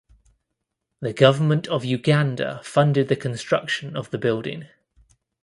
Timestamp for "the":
1.01-1.13, 3.07-3.15, 4.09-4.17